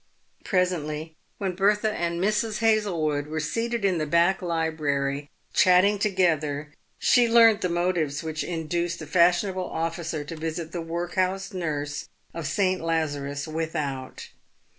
[0.43, 2.57] Presently, when Bertha and Mrs.
[2.57, 8.97] Hazlewood were seated in the back library, chatting together, she learnt the motives which induced
[8.97, 12.81] the fashionable officer to visit the workhouse nurse of St.
[12.81, 14.29] Lazarus Without.